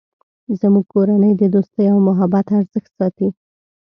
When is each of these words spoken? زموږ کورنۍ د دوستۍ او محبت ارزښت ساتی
زموږ 0.59 0.85
کورنۍ 0.93 1.31
د 1.37 1.43
دوستۍ 1.55 1.85
او 1.93 1.97
محبت 2.07 2.45
ارزښت 2.57 2.91
ساتی 2.99 3.27